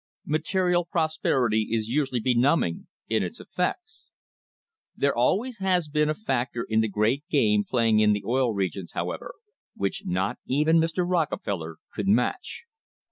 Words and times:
Material 0.25 0.83
prosperity 0.83 1.67
is 1.69 1.87
usually 1.89 2.19
benumbing 2.19 2.87
in 3.07 3.21
its 3.21 3.39
effects. 3.39 4.09
There 4.95 5.15
always 5.15 5.59
has 5.59 5.89
been 5.89 6.09
a 6.09 6.15
factor 6.15 6.65
in 6.67 6.81
the 6.81 6.87
great 6.87 7.23
game 7.29 7.63
playing 7.63 7.99
in 7.99 8.11
the 8.11 8.23
Oil 8.25 8.51
Regions, 8.51 8.93
how 8.93 9.11
ever, 9.11 9.35
which 9.75 10.01
not 10.07 10.39
even 10.47 10.79
Mr. 10.79 11.07
Rockefeller 11.07 11.77
could 11.93 12.07
match. 12.07 12.63